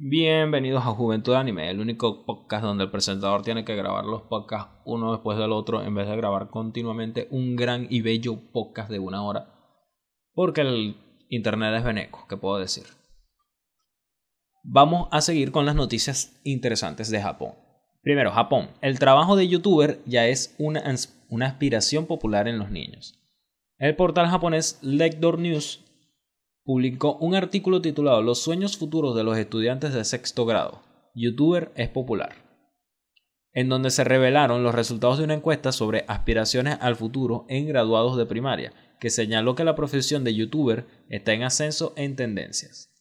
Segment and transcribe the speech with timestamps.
[0.00, 4.70] Bienvenidos a Juventud Anime, el único podcast donde el presentador tiene que grabar los podcasts
[4.84, 9.00] uno después del otro en vez de grabar continuamente un gran y bello podcast de
[9.00, 9.52] una hora.
[10.34, 10.96] Porque el
[11.30, 12.84] internet es veneco, ¿qué puedo decir?
[14.62, 17.54] Vamos a seguir con las noticias interesantes de Japón.
[18.00, 18.70] Primero, Japón.
[18.80, 20.84] El trabajo de youtuber ya es una,
[21.28, 23.18] una aspiración popular en los niños.
[23.78, 25.84] El portal japonés Lector News
[26.68, 30.82] publicó un artículo titulado Los sueños futuros de los estudiantes de sexto grado.
[31.14, 32.34] Youtuber es popular.
[33.54, 38.18] En donde se revelaron los resultados de una encuesta sobre aspiraciones al futuro en graduados
[38.18, 42.92] de primaria, que señaló que la profesión de youtuber está en ascenso en tendencias.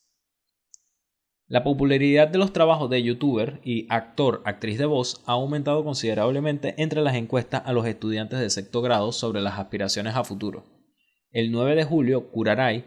[1.47, 6.73] La popularidad de los trabajos de youtuber y actor, actriz de voz ha aumentado considerablemente
[6.81, 10.63] entre las encuestas a los estudiantes de sexto grado sobre las aspiraciones a futuro.
[11.31, 12.85] El 9 de julio, Kurarai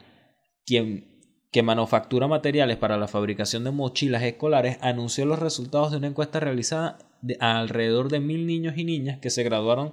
[0.70, 1.10] quien
[1.50, 6.38] que manufactura materiales para la fabricación de mochilas escolares, anunció los resultados de una encuesta
[6.38, 6.98] realizada
[7.40, 9.92] a alrededor de mil niños y niñas que se graduaron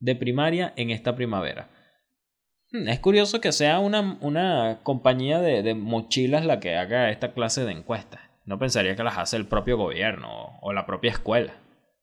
[0.00, 1.68] de primaria en esta primavera.
[2.72, 7.34] Hmm, es curioso que sea una, una compañía de, de, mochilas la que haga esta
[7.34, 8.22] clase de encuestas.
[8.46, 11.52] No pensaría que las hace el propio gobierno o, la propia escuela.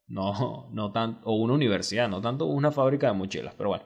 [0.06, 3.86] No, no tan, o una universidad, no tanto una fábrica de mochilas, pero bueno.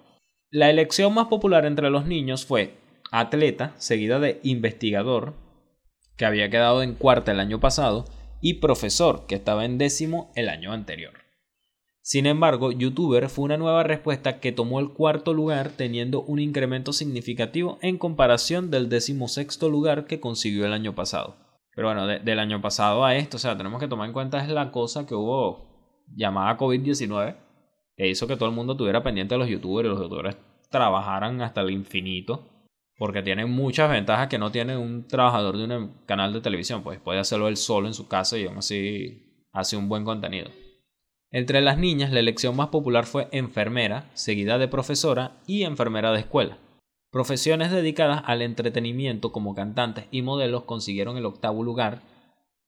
[0.50, 2.76] La elección más popular entre los niños fue
[3.12, 5.36] atleta, seguida de investigador,
[6.18, 8.06] que había quedado en cuarta el año pasado,
[8.42, 11.14] y profesor, que estaba en décimo el año anterior.
[12.02, 16.94] Sin embargo, youtuber fue una nueva respuesta que tomó el cuarto lugar teniendo un incremento
[16.94, 21.36] significativo en comparación del decimosexto lugar que consiguió el año pasado.
[21.76, 24.50] Pero bueno, del año pasado a esto, o sea, tenemos que tomar en cuenta es
[24.50, 25.68] la cosa que hubo
[26.16, 27.36] llamada COVID-19,
[27.98, 30.38] que hizo que todo el mundo tuviera pendiente de los youtubers y los youtubers
[30.70, 32.57] trabajaran hasta el infinito
[32.98, 37.00] porque tiene muchas ventajas que no tiene un trabajador de un canal de televisión, pues
[37.00, 40.50] puede hacerlo él solo en su casa y aún así hace un buen contenido.
[41.30, 46.20] Entre las niñas, la elección más popular fue enfermera, seguida de profesora y enfermera de
[46.20, 46.58] escuela.
[47.12, 52.02] Profesiones dedicadas al entretenimiento como cantantes y modelos consiguieron el octavo lugar,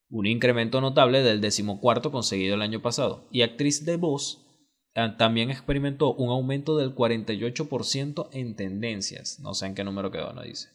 [0.09, 4.48] un incremento notable del decimocuarto conseguido el año pasado, y actriz de voz
[4.93, 9.39] también experimentó un aumento del 48% en tendencias.
[9.39, 10.69] No sé en qué número quedó, no dice.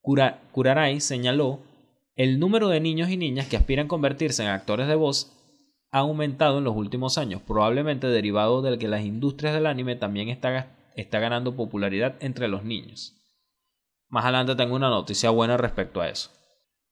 [0.00, 1.60] Kuraray señaló,
[2.14, 5.32] el número de niños y niñas que aspiran a convertirse en actores de voz
[5.90, 10.28] ha aumentado en los últimos años, probablemente derivado del que las industrias del anime también
[10.28, 13.14] está, está ganando popularidad entre los niños.
[14.08, 16.30] Más adelante tengo una noticia buena respecto a eso.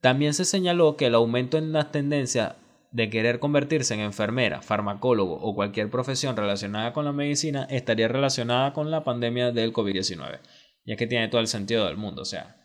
[0.01, 2.55] También se señaló que el aumento en las tendencias
[2.97, 8.73] de querer convertirse en enfermera, farmacólogo o cualquier profesión relacionada con la medicina estaría relacionada
[8.73, 10.41] con la pandemia del COVID-19.
[10.83, 12.23] Y es que tiene todo el sentido del mundo.
[12.23, 12.57] O sea,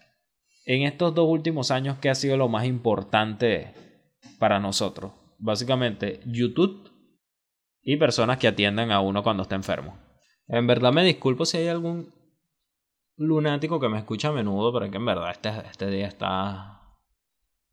[0.65, 3.73] en estos dos últimos años, ¿qué ha sido lo más importante
[4.39, 5.11] para nosotros?
[5.37, 6.89] Básicamente, YouTube
[7.81, 9.99] y personas que atiendan a uno cuando está enfermo.
[10.47, 12.07] En verdad me disculpo si hay algún
[13.17, 16.83] lunático que me escucha a menudo, pero es que en verdad este, este día está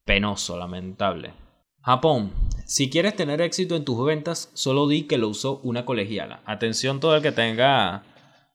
[0.04, 1.47] penoso, lamentable.
[1.88, 2.32] Japón.
[2.66, 6.42] Si quieres tener éxito en tus ventas, solo di que lo usó una colegiala.
[6.44, 8.02] Atención todo el que tenga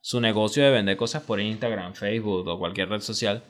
[0.02, 3.42] su negocio de vender cosas por Instagram, Facebook o cualquier red social.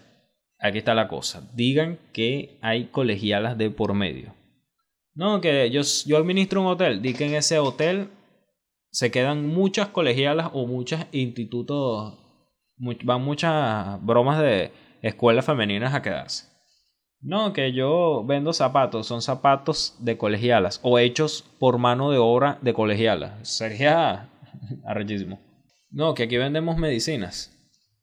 [0.59, 1.51] Aquí está la cosa.
[1.53, 4.35] Digan que hay colegialas de por medio.
[5.13, 7.03] No, que yo, yo administro un hotel.
[7.03, 8.09] Di que en ese hotel
[8.91, 12.15] se quedan muchas colegialas o muchos institutos.
[12.79, 16.54] Van muchas bromas de escuelas femeninas a quedarse.
[17.25, 22.59] No, que yo vendo zapatos, son zapatos de colegialas o hechos por mano de obra
[22.61, 23.49] de colegialas.
[23.49, 24.29] Sería
[24.85, 25.41] arrechísimo.
[25.91, 27.51] No, que aquí vendemos medicinas.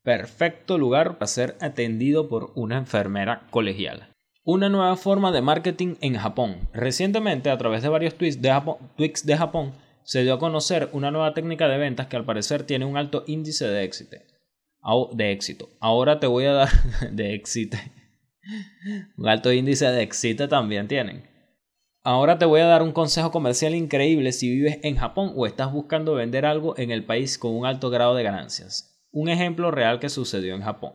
[0.01, 4.09] Perfecto lugar para ser atendido por una enfermera colegiala.
[4.43, 6.67] Una nueva forma de marketing en Japón.
[6.73, 10.89] Recientemente, a través de varios tweets de Japón, tweets de Japón se dio a conocer
[10.93, 14.17] una nueva técnica de ventas que al parecer tiene un alto índice de éxito.
[15.13, 15.69] De éxito.
[15.79, 16.69] Ahora te voy a dar
[17.11, 17.77] de éxito
[19.17, 21.29] un alto índice de éxito también tienen.
[22.03, 25.71] Ahora te voy a dar un consejo comercial increíble si vives en Japón o estás
[25.71, 29.05] buscando vender algo en el país con un alto grado de ganancias.
[29.11, 30.93] Un ejemplo real que sucedió en Japón.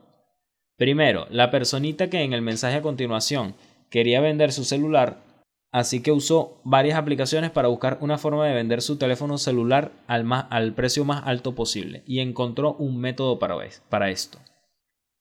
[0.76, 3.54] Primero, la personita que en el mensaje a continuación
[3.88, 5.22] quería vender su celular,
[5.70, 10.24] así que usó varias aplicaciones para buscar una forma de vender su teléfono celular al,
[10.24, 13.56] más, al precio más alto posible y encontró un método para,
[13.88, 14.38] para esto.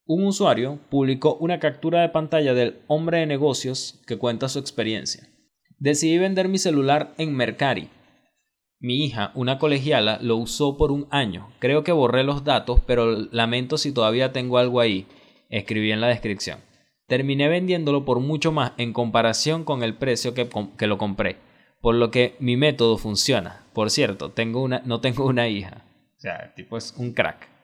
[0.07, 5.27] Un usuario publicó una captura de pantalla del hombre de negocios que cuenta su experiencia.
[5.79, 7.89] Decidí vender mi celular en Mercari.
[8.79, 11.49] Mi hija, una colegiala, lo usó por un año.
[11.57, 15.07] Creo que borré los datos, pero lamento si todavía tengo algo ahí.
[15.49, 16.59] Escribí en la descripción.
[17.07, 20.47] Terminé vendiéndolo por mucho más en comparación con el precio que,
[20.77, 21.37] que lo compré,
[21.81, 23.65] por lo que mi método funciona.
[23.73, 25.83] Por cierto, tengo una, no tengo una hija.
[26.15, 27.54] O sea, el tipo es un crack.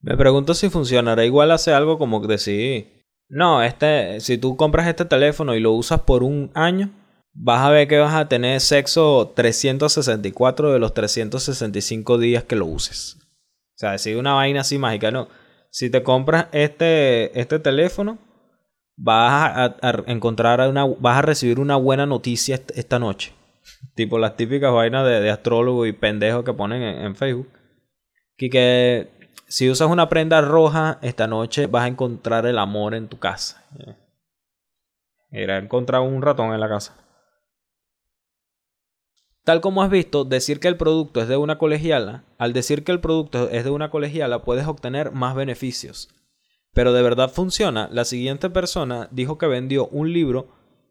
[0.00, 5.04] Me pregunto si funcionará igual hace algo como decir, no, este, si tú compras este
[5.04, 6.90] teléfono y lo usas por un año,
[7.32, 12.66] vas a ver que vas a tener sexo 364 de los 365 días que lo
[12.66, 13.16] uses.
[13.20, 15.28] O sea, decir una vaina así mágica, no.
[15.70, 18.18] Si te compras este, este teléfono,
[18.96, 23.32] vas a, encontrar una, vas a recibir una buena noticia esta noche.
[23.94, 27.50] Tipo las típicas vainas de, astrólogo y pendejo que ponen en, Facebook.
[28.38, 29.10] Y que
[29.48, 33.64] si usas una prenda roja, esta noche vas a encontrar el amor en tu casa.
[35.30, 36.96] Era encontrar un ratón en la casa.
[39.44, 42.90] Tal como has visto, decir que el producto es de una colegiala, al decir que
[42.90, 46.08] el producto es de una colegiala puedes obtener más beneficios.
[46.72, 50.48] Pero de verdad funciona, la siguiente persona dijo que vendió un libro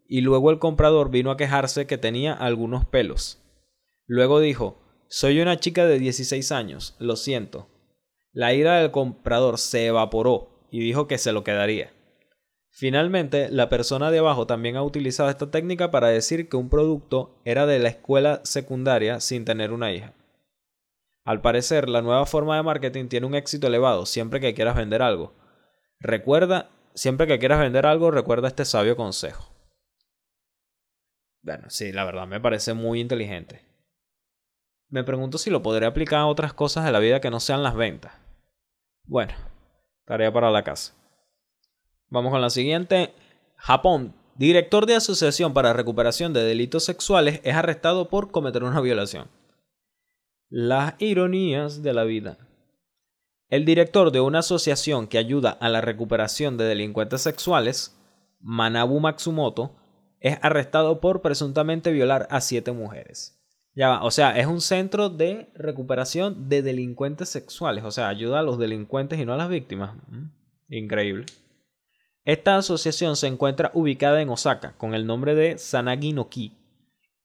[0.08, 3.42] y luego el comprador vino a quejarse que tenía algunos pelos.
[4.06, 7.68] Luego dijo, soy una chica de 16 años, lo siento.
[8.36, 11.94] La ira del comprador se evaporó y dijo que se lo quedaría.
[12.68, 17.40] Finalmente, la persona de abajo también ha utilizado esta técnica para decir que un producto
[17.46, 20.12] era de la escuela secundaria sin tener una hija.
[21.24, 25.00] Al parecer, la nueva forma de marketing tiene un éxito elevado siempre que quieras vender
[25.00, 25.32] algo.
[25.98, 29.50] Recuerda, siempre que quieras vender algo, recuerda este sabio consejo.
[31.40, 33.64] Bueno, sí, la verdad me parece muy inteligente.
[34.90, 37.62] Me pregunto si lo podré aplicar a otras cosas de la vida que no sean
[37.62, 38.25] las ventas.
[39.06, 39.32] Bueno,
[40.04, 40.94] tarea para la casa.
[42.08, 43.14] Vamos con la siguiente.
[43.56, 44.14] Japón.
[44.34, 49.28] Director de Asociación para Recuperación de Delitos Sexuales es arrestado por cometer una violación.
[50.50, 52.36] Las ironías de la vida.
[53.48, 57.96] El director de una asociación que ayuda a la recuperación de delincuentes sexuales,
[58.40, 59.74] Manabu Matsumoto,
[60.20, 63.35] es arrestado por presuntamente violar a siete mujeres.
[63.76, 68.40] Ya va, o sea, es un centro de recuperación de delincuentes sexuales, o sea, ayuda
[68.40, 69.94] a los delincuentes y no a las víctimas.
[70.08, 70.30] Mm,
[70.70, 71.26] increíble.
[72.24, 76.56] Esta asociación se encuentra ubicada en Osaka con el nombre de Sanagi no Ki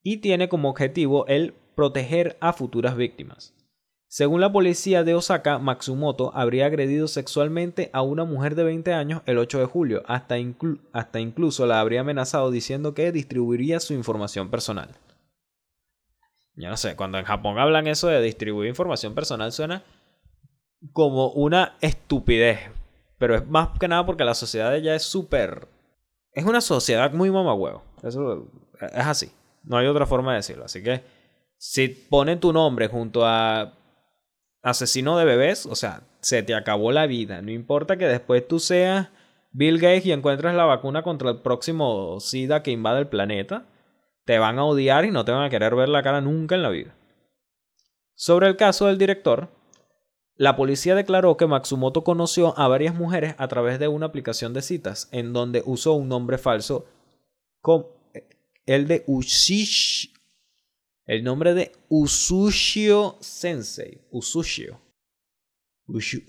[0.03, 3.55] y tiene como objetivo el proteger a futuras víctimas.
[4.07, 9.21] Según la policía de Osaka, Matsumoto habría agredido sexualmente a una mujer de 20 años
[9.25, 10.35] el 8 de julio, hasta,
[10.91, 14.89] hasta incluso la habría amenazado diciendo que distribuiría su información personal.
[16.55, 19.83] Yo no sé, cuando en Japón hablan eso de distribuir información personal suena
[20.93, 22.59] como una estupidez,
[23.17, 25.67] pero es más que nada porque la sociedad ella es súper...
[26.33, 27.83] Es una sociedad muy mamahuevo.
[28.03, 28.47] Eso
[28.79, 29.31] es así.
[29.63, 30.65] No hay otra forma de decirlo.
[30.65, 31.03] Así que
[31.57, 33.73] si ponen tu nombre junto a
[34.63, 37.41] asesino de bebés, o sea, se te acabó la vida.
[37.41, 39.09] No importa que después tú seas
[39.51, 43.65] Bill Gates y encuentres la vacuna contra el próximo SIDA que invade el planeta,
[44.31, 46.61] te van a odiar y no te van a querer ver la cara nunca en
[46.61, 46.95] la vida.
[48.15, 49.49] Sobre el caso del director,
[50.37, 54.61] la policía declaró que Matsumoto conoció a varias mujeres a través de una aplicación de
[54.61, 56.85] citas, en donde usó un nombre falso,
[58.65, 60.13] el de Ushish,
[61.05, 64.79] el nombre de Usushio Sensei, Usushio.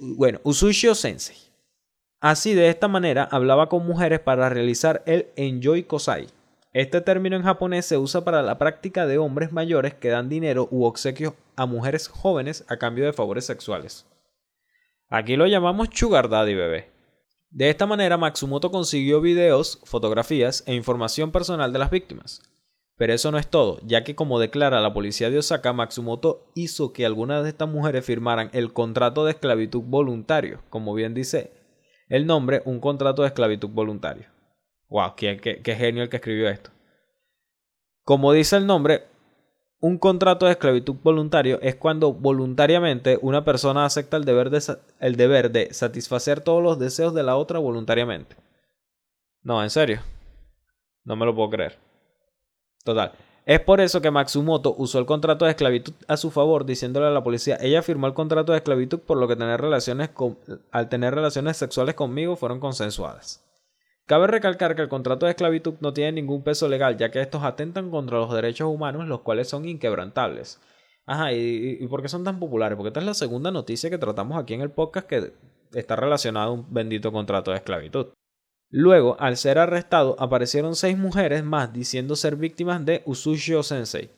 [0.01, 1.37] bueno, Usushio Sensei.
[2.19, 6.27] Así de esta manera hablaba con mujeres para realizar el Enjoy Kosai.
[6.73, 10.69] Este término en japonés se usa para la práctica de hombres mayores que dan dinero
[10.71, 14.07] u obsequios a mujeres jóvenes a cambio de favores sexuales.
[15.11, 16.91] Aquí lo llamamos Sugar Daddy bebé.
[17.51, 22.41] De esta manera Matsumoto consiguió videos, fotografías e información personal de las víctimas.
[22.97, 26.95] Pero eso no es todo, ya que como declara la policía de Osaka, Matsumoto hizo
[26.95, 31.53] que algunas de estas mujeres firmaran el contrato de esclavitud voluntario, como bien dice
[32.09, 34.32] el nombre, un contrato de esclavitud voluntario.
[34.93, 35.15] ¡Wow!
[35.17, 36.71] qué, genio el que escribió esto!
[38.05, 39.05] Como dice el nombre,
[39.81, 45.17] un contrato de esclavitud voluntario es cuando voluntariamente una persona acepta el deber, de, el
[45.17, 48.37] deber de satisfacer todos los deseos de la otra voluntariamente.
[49.43, 50.03] No, en serio.
[51.05, 51.79] No me lo puedo creer.
[52.85, 53.13] Total.
[53.47, 57.11] Es por eso que Matsumoto usó el contrato de esclavitud a su favor, diciéndole a
[57.11, 60.39] la policía, ella firmó el contrato de esclavitud por lo que tener relaciones con,
[60.71, 63.43] al tener relaciones sexuales conmigo fueron consensuadas.
[64.07, 67.45] Cabe recalcar que el contrato de esclavitud no tiene ningún peso legal, ya que estos
[67.45, 70.61] atentan contra los derechos humanos, los cuales son inquebrantables.
[71.07, 72.77] Ajá, ¿y, por qué son tan populares?
[72.77, 75.33] Porque esta es la segunda noticia que tratamos aquí en el podcast que
[75.75, 78.09] está relacionada a un bendito contrato de esclavitud.
[78.71, 84.11] Luego, al ser arrestado, aparecieron seis mujeres más diciendo ser víctimas de Usushio Sensei.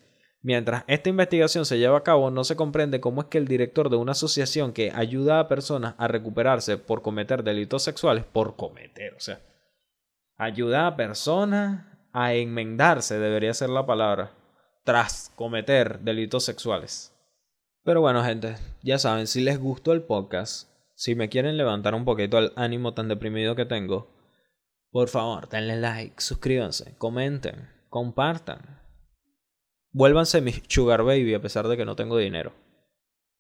[0.43, 3.89] Mientras esta investigación se lleva a cabo, no se comprende cómo es que el director
[3.89, 9.15] de una asociación que ayuda a personas a recuperarse por cometer delitos sexuales, por cometer,
[9.15, 9.41] o sea,
[10.37, 14.33] Ayuda a personas a enmendarse, debería ser la palabra,
[14.83, 17.15] tras cometer delitos sexuales.
[17.85, 22.05] Pero bueno, gente, ya saben, si les gustó el podcast, si me quieren levantar un
[22.05, 24.09] poquito el ánimo tan deprimido que tengo,
[24.91, 28.81] por favor, denle like, suscríbanse, comenten, compartan.
[29.93, 32.53] Vuélvanse mis sugar baby a pesar de que no tengo dinero.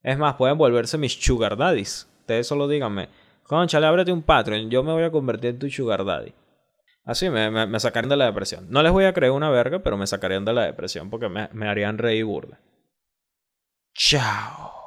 [0.02, 2.08] Es más, pueden volverse mis sugar daddies.
[2.20, 3.08] Ustedes solo díganme,
[3.42, 6.32] conchale, ábrete un Patreon, yo me voy a convertir en tu sugar daddy.
[7.04, 8.66] Así me, me, sacarían de la depresión.
[8.70, 11.48] No les voy a creer una verga, pero me sacarían de la depresión porque me,
[11.52, 12.60] me harían reír burda.
[13.92, 14.83] Chao.